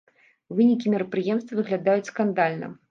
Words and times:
Вынікі 0.59 0.93
мерапрыемства 0.95 1.55
выглядаюць 1.61 2.09
скандальна. 2.11 2.77